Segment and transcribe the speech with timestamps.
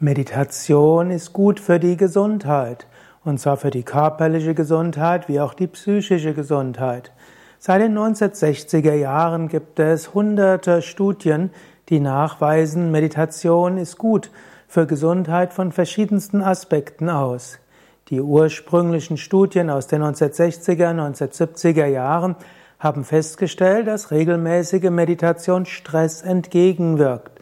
[0.00, 2.88] Meditation ist gut für die Gesundheit,
[3.24, 7.12] und zwar für die körperliche Gesundheit wie auch die psychische Gesundheit.
[7.60, 11.50] Seit den 1960er Jahren gibt es hunderte Studien,
[11.90, 14.32] die nachweisen, Meditation ist gut
[14.66, 17.60] für Gesundheit von verschiedensten Aspekten aus.
[18.08, 22.34] Die ursprünglichen Studien aus den 1960er, 1970er Jahren
[22.80, 27.33] haben festgestellt, dass regelmäßige Meditation Stress entgegenwirkt.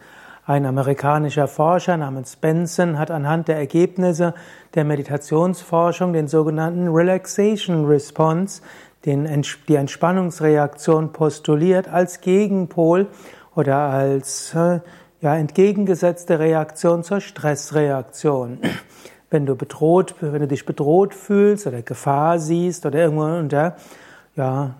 [0.45, 4.33] Ein amerikanischer Forscher namens Benson hat anhand der Ergebnisse
[4.75, 8.61] der Meditationsforschung den sogenannten Relaxation Response,
[9.05, 13.07] den, die Entspannungsreaktion postuliert als Gegenpol
[13.55, 14.81] oder als äh,
[15.21, 18.59] ja, entgegengesetzte Reaktion zur Stressreaktion.
[19.29, 23.77] Wenn du bedroht, wenn du dich bedroht fühlst oder Gefahr siehst oder irgendwo unter
[24.35, 24.71] ja,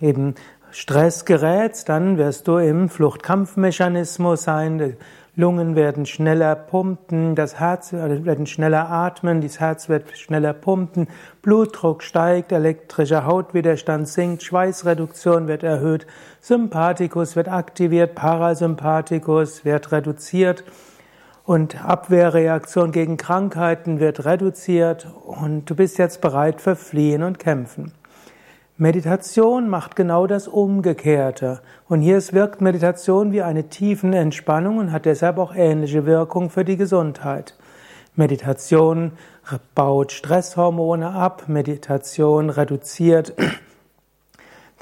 [0.00, 0.36] eben
[0.80, 4.78] Stress gerätst, dann wirst du im Fluchtkampfmechanismus sein.
[4.78, 4.94] Die
[5.34, 11.08] Lungen werden schneller pumpen, das Herz werden schneller atmen, das Herz wird schneller pumpen,
[11.42, 16.06] Blutdruck steigt, elektrischer Hautwiderstand sinkt, Schweißreduktion wird erhöht,
[16.40, 20.62] Sympathikus wird aktiviert, Parasympathikus wird reduziert
[21.42, 27.97] und Abwehrreaktion gegen Krankheiten wird reduziert und du bist jetzt bereit für Fliehen und Kämpfen.
[28.80, 31.60] Meditation macht genau das Umgekehrte.
[31.88, 36.64] Und hier wirkt Meditation wie eine tiefen Entspannung und hat deshalb auch ähnliche Wirkung für
[36.64, 37.56] die Gesundheit.
[38.14, 39.12] Meditation
[39.74, 43.34] baut Stresshormone ab, Meditation reduziert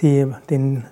[0.03, 0.85] die, den,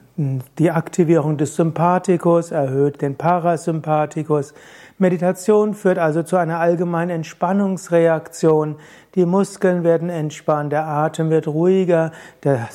[0.58, 4.54] die Aktivierung des Sympathikus, erhöht den Parasympathikus.
[4.96, 8.76] Meditation führt also zu einer allgemeinen Entspannungsreaktion.
[9.14, 12.10] Die Muskeln werden entspannt, der Atem wird ruhiger,
[12.44, 12.66] der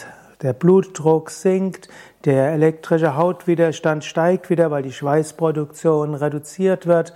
[0.41, 1.89] der Blutdruck sinkt,
[2.25, 7.13] der elektrische Hautwiderstand steigt wieder, weil die Schweißproduktion reduziert wird.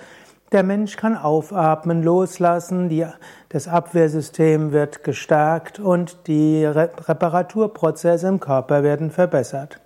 [0.51, 3.05] Der Mensch kann aufatmen, loslassen, die,
[3.49, 9.79] das Abwehrsystem wird gestärkt und die Reparaturprozesse im Körper werden verbessert.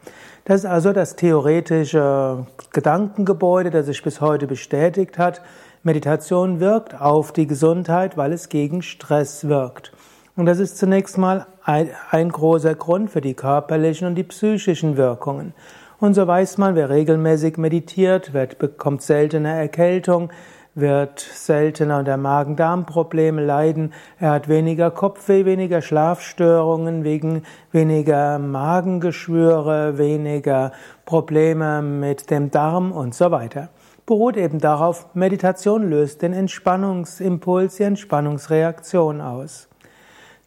[0.44, 5.42] Das ist also das theoretische Gedankengebäude, das sich bis heute bestätigt hat.
[5.84, 9.94] Meditation wirkt auf die Gesundheit, weil es gegen Stress wirkt.
[10.38, 15.56] Und das ist zunächst mal ein, großer Grund für die körperlichen und die psychischen Wirkungen.
[16.00, 20.30] Und so weiß man, wer regelmäßig meditiert, wird, bekommt seltener Erkältung,
[20.76, 30.72] wird seltener unter Magen-Darm-Probleme leiden, er hat weniger Kopfweh, weniger Schlafstörungen, wegen weniger Magengeschwüre, weniger
[31.06, 33.70] Probleme mit dem Darm und so weiter.
[34.06, 39.68] Beruht eben darauf, Meditation löst den Entspannungsimpuls, die Entspannungsreaktion aus.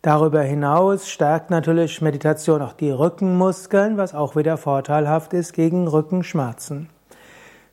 [0.02, 6.88] Darüber hinaus stärkt natürlich Meditation auch die Rückenmuskeln, was auch wieder vorteilhaft ist gegen Rückenschmerzen.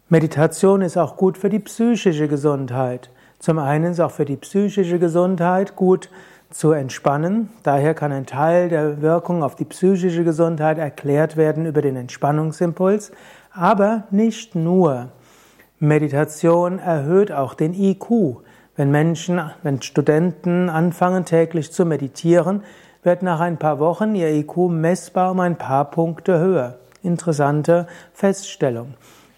[0.09, 3.09] Meditation ist auch gut für die psychische Gesundheit.
[3.39, 6.09] Zum einen ist auch für die psychische Gesundheit gut
[6.49, 7.49] zu entspannen.
[7.63, 13.13] Daher kann ein Teil der Wirkung auf die psychische Gesundheit erklärt werden über den Entspannungsimpuls,
[13.53, 15.11] aber nicht nur.
[15.79, 18.41] Meditation erhöht auch den IQ,
[18.77, 22.63] wenn Menschen, wenn Studenten anfangen täglich zu meditieren,
[23.03, 26.77] wird nach ein paar Wochen ihr IQ messbar um ein paar Punkte höher.
[27.01, 28.93] Interessante Feststellung.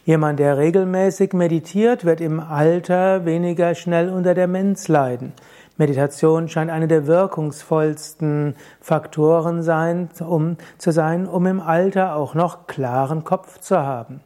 [0.06, 5.34] Jemand, der regelmäßig meditiert, wird im Alter weniger schnell unter Demenz leiden.
[5.78, 12.68] Meditation scheint eine der wirkungsvollsten Faktoren sein, um, zu sein, um im Alter auch noch
[12.68, 14.20] klaren Kopf zu haben.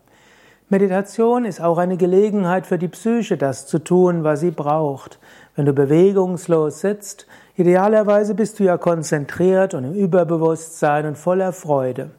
[0.69, 5.19] Meditation ist auch eine Gelegenheit für die Psyche, das zu tun, was sie braucht.
[5.55, 12.11] Wenn du bewegungslos sitzt, idealerweise bist du ja konzentriert und im Überbewusstsein und voller Freude.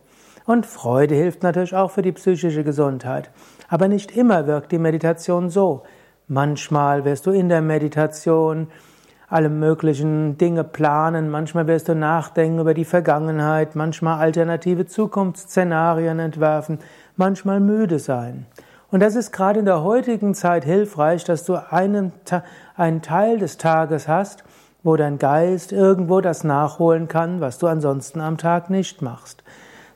[0.47, 3.31] Und Freude hilft natürlich auch für die psychische Gesundheit.
[3.69, 5.83] Aber nicht immer wirkt die Meditation so.
[6.29, 8.69] Manchmal wirst du in der Meditation
[9.29, 16.79] alle möglichen Dinge planen, manchmal wirst du nachdenken über die Vergangenheit, manchmal alternative Zukunftsszenarien entwerfen,
[17.17, 18.47] manchmal müde sein.
[18.91, 22.13] Und das ist gerade in der heutigen Zeit hilfreich, dass du einen,
[22.77, 24.45] einen Teil des Tages hast,
[24.85, 29.43] wo dein Geist irgendwo das nachholen kann, was du ansonsten am Tag nicht machst.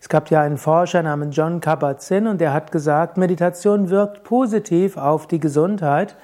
[0.00, 4.96] Es gab ja einen Forscher namens John Kabat-Zinn und der hat gesagt, Meditation wirkt positiv
[4.96, 6.16] auf die Gesundheit,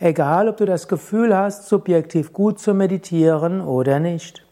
[0.00, 4.44] egal ob du das Gefühl hast, subjektiv gut zu meditieren oder nicht.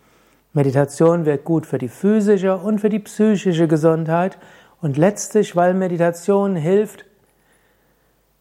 [0.52, 4.38] Meditation wirkt gut für die physische und für die psychische Gesundheit
[4.80, 7.04] und letztlich, weil Meditation hilft,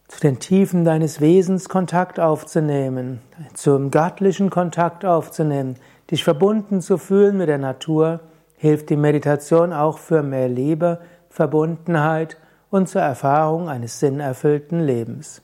[0.07, 3.21] zu den Tiefen deines Wesens Kontakt aufzunehmen,
[3.53, 5.75] zum göttlichen Kontakt aufzunehmen,
[6.11, 8.19] dich verbunden zu fühlen mit der Natur,
[8.55, 10.99] hilft die Meditation auch für mehr Liebe,
[11.29, 12.37] Verbundenheit
[12.69, 15.41] und zur Erfahrung eines sinnerfüllten Lebens.